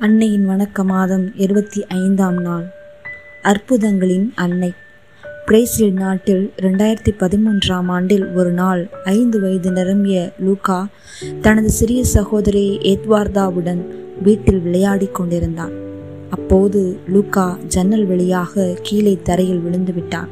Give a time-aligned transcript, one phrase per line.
[0.00, 2.64] அன்னையின் வணக்க மாதம் இருபத்தி ஐந்தாம் நாள்.
[3.42, 4.72] அற்புதங்களின் அன்னை.
[5.46, 10.86] பிரேசில் நாட்டில் ரெண்டாயிரத்தி பதிமூன்றாம் ஆண்டில் ஒரு நாள் ஐந்து வயது நிரம்பிய லூகா
[11.40, 13.84] தனது சிறிய சகோதரி எத்வார்தாவுடன்
[14.22, 15.72] வீட்டில் விளையாடிக் கொண்டிருந்தான்.
[16.30, 20.28] அப்போது லூகா ஜன்னல் வழியாக கீழே தரையில் விழுந்து விட்டான்.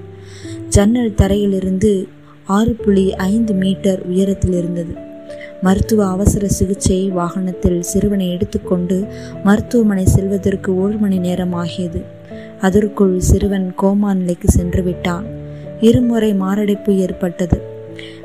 [0.68, 2.08] ஜன்னல் தரையிலிருந்து
[2.44, 5.06] ஆறு புள்ளி ஐந்து மீட்டர் உயரத்தில் இருந்தது.
[5.62, 9.06] மருத்துவ அவசர சிகிச்சை வாகனத்தில் சிறுவனை எடுத்துக்கொண்டு
[9.44, 12.02] மருத்துவமனை செல்வதற்கு ஒரு மணி நேரம் ஆகியது.
[12.60, 15.26] அதற்குள் சிறுவன் கோமா நிலைக்கு சென்று விட்டான்.
[15.80, 17.58] இருமுறை மாரடைப்பு ஏற்பட்டது.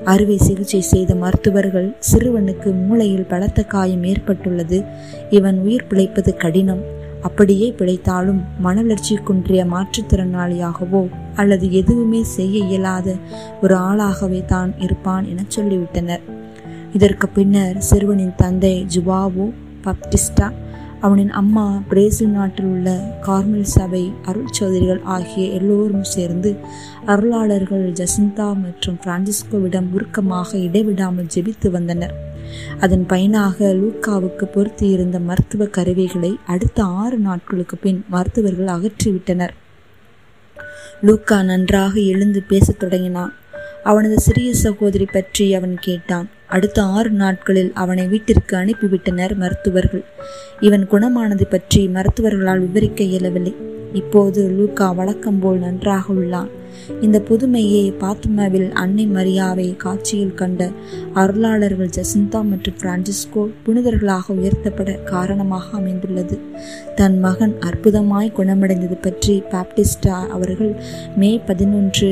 [0.04, 4.84] அறுவை சிகிச்சை செய்த மருத்துவர்கள் சிறுவனுக்கு மூளையில் பலத்த காயம் ஏற்பட்டுள்ளது.
[5.30, 6.84] இவன் உயிர் பிழைப்பது கடினம்.
[7.22, 13.16] அப்படியே பிழைத்தாலும் மனவளர்ச்சி குன்றிய மாற்றுத்திறனாளியாகவோ அல்லது எதுவுமே செய்ய இயலாத
[13.62, 16.42] ஒரு ஆளாகவே தான் இருப்பான் என சொல்லிவிட்டனர்.
[16.94, 19.46] இதற்கு பின்னர் சிறுவனின் தந்தை ஜுவாவோ
[19.84, 20.48] பப்டிஸ்டா
[21.00, 22.90] அவனின் அம்மா பிரேசில் நாட்டில் உள்ள
[23.22, 26.56] கார்மல் சபை அருள் சௌதரிகள் ஆகிய எல்லோரும் சேர்ந்து
[27.06, 32.14] அருளாளர்கள் ஜசிந்தா மற்றும் பிரான்சிஸ்கோவிடம் உருக்கமாக இடைவிடாமல் ஜெபித்து வந்தனர்.
[32.80, 39.54] அதன் பயனாக லூக்காவுக்கு பொருத்தி இருந்த மருத்துவ கருவிகளை அடுத்த ஆறு நாட்களுக்கு பின் மருத்துவர்கள் அகற்றிவிட்டனர்.
[41.02, 43.34] லூக்கா நன்றாக எழுந்து பேசத் தொடங்கினான்.
[43.84, 46.30] அவனது சிறிய சகோதரி பற்றி அவன் கேட்டான்.
[46.56, 50.04] அடுத்த ஆறு நாட்களில் அவனை வீட்டிற்கு அனுப்பிவிட்டனர் மருத்துவர்கள்.
[50.60, 53.54] இவன் குணமானது பற்றி மருத்துவர்களால் விவரிக்க இயலவில்லை.
[53.94, 56.52] இப்போது லூக்கா வழக்கம் போல் நன்றாக உள்ளான்.
[57.02, 60.70] இந்த புதுமையை பாத்மாவில் அன்னை மரியாவை காட்சியில் கண்ட
[61.22, 66.38] அருளாளர்கள் ஜசிந்தா மற்றும் பிரான்சிஸ்கோ புனிதர்களாக உயர்த்தப்பட காரணமாக அமைந்துள்ளது.
[66.96, 70.74] தன் மகன் அற்புதமாய் குணமடைந்தது பற்றி பாப்டிஸ்டா அவர்கள்
[71.16, 72.12] மே பதினொன்று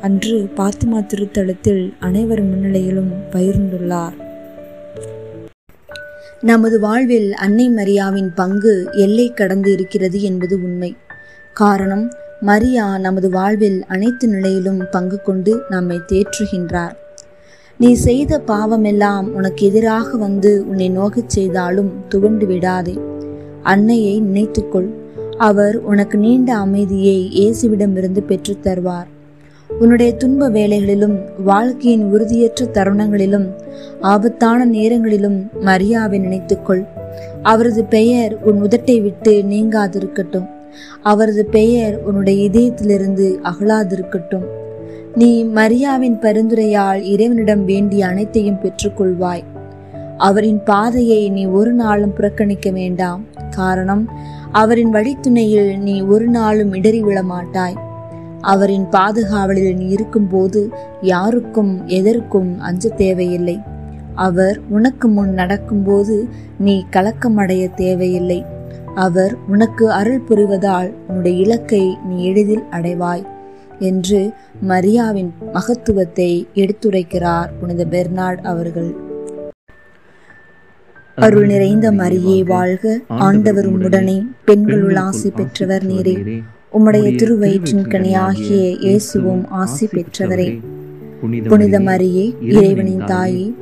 [0.00, 4.12] அன்று பாத்திமா திருத்தலத்தில் அனைவர் முன்னிலையிலும் பகிர்ந்துள்ளார்.
[6.40, 10.96] நமது வாழ்வில் அன்னை மரியாவின் பங்கு எல்லை கடந்து இருக்கிறது என்பது உண்மை.
[11.54, 16.92] காரணம் மரியா நமது வாழ்வில் அனைத்து நிலையிலும் பங்கு கொண்டு நம்மை தேற்றுகின்றார்.
[17.78, 22.98] நீ செய்த பாவமெல்லாம் உனக்கு எதிராக வந்து உன்னை நோகச் செய்தாலும் துவண்டு விடாதே.
[23.62, 24.88] அன்னையை நினைத்துக்கொள்.
[25.38, 29.18] அவர் உனக்கு நீண்ட அமைதியை இயேசுவிடமிருந்து பெற்றுத் தருவார்.
[29.80, 33.46] உன்னுடைய துன்ப வேலைகளிலும் வாழ்க்கையின் உறுதியற்ற தருணங்களிலும்
[34.00, 36.86] ஆபத்தான நேரங்களிலும் மரியாவை நினைத்துக்கொள்.
[37.42, 40.48] அவரது பெயர் உன் உதட்டை விட்டு நீங்காதிருக்கட்டும்.
[41.02, 44.44] அவரது பெயர் உன்னுடைய இதயத்திலிருந்து அகலாதிருக்கட்டும்.
[45.14, 49.42] நீ மரியாவின் பரிந்துரையால் இறைவனிடம் வேண்டிய அனைத்தையும் பெற்றுக்கொள்வாய்.
[50.16, 53.24] அவரின் பாதையை நீ ஒரு நாளும் புறக்கணிக்க வேண்டாம்.
[53.50, 54.08] காரணம்
[54.52, 57.88] அவரின் வழித்துணையில் நீ ஒரு நாளும் இடறி விழ மாட்டாய்
[58.40, 60.70] அவரின் பாதுகாவலில் நீ இருக்கும்போது
[61.00, 63.60] யாருக்கும் எதற்கும் அஞ்ச தேவையில்லை.
[64.14, 66.28] அவர் உனக்கு முன் நடக்கும்போது
[66.58, 68.44] நீ கலக்கமடைய தேவையில்லை.
[68.94, 73.26] அவர் உனக்கு அருள் புரிவதால் உன்னுடைய இலக்கை நீ எளிதில் அடைவாய்
[73.78, 74.30] என்று
[74.68, 78.96] மரியாவின் மகத்துவத்தை எடுத்துரைக்கிறார் புனித பெர்னார்ட் அவர்கள்.
[81.14, 82.98] அருள் நிறைந்த மரியே வாழ்க.
[83.08, 86.42] ஆண்டவர் உடனே பெண்களுள் ஆசி பெற்றவர் நீரே.
[86.78, 90.60] உம்முடைய திருவயிற்றின் கனியாகிய இயேசுவும் ஆசி பெற்றவரே.
[91.48, 93.54] புனித மரியே இறைவனின் தாயே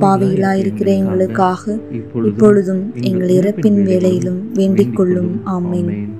[0.00, 1.78] பாவையிலாயிருக்கிற எங்களுக்காக
[2.22, 5.40] இப்பொழுதும் எங்கள் இறப்பின் வேலையிலும் வேண்டிக் கொள்ளும்.
[5.46, 6.19] ஆமேன்.